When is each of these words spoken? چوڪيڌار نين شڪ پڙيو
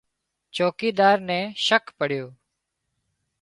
چوڪيڌار 0.55 1.17
نين 1.27 1.45
شڪ 1.65 1.83
پڙيو 1.97 2.25